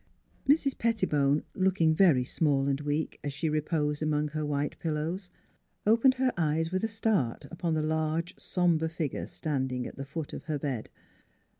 NEIGHBORS 0.47 0.63
57 0.63 0.71
Mrs. 0.73 0.77
Pettibone, 0.79 1.43
looking 1.53 1.93
very 1.93 2.23
small 2.23 2.67
and 2.67 2.81
weak, 2.81 3.19
as 3.23 3.31
she 3.33 3.49
reposed 3.49 4.01
among 4.01 4.29
her 4.29 4.43
white 4.43 4.79
pillows, 4.79 5.29
opened 5.85 6.15
her 6.15 6.33
eyes 6.35 6.71
with 6.71 6.83
a 6.83 6.87
start 6.87 7.45
upon 7.51 7.75
the 7.75 7.83
large, 7.83 8.33
somber 8.39 8.87
figure 8.87 9.27
standing 9.27 9.85
at 9.85 9.97
the 9.97 10.05
foot 10.05 10.33
of 10.33 10.45
her 10.45 10.57
bed. 10.57 10.89